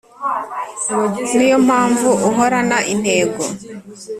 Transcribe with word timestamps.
ni 1.35 1.45
yo 1.51 1.57
mpamvu 1.67 2.09
uhorana 2.29 2.77
intego 2.93 3.43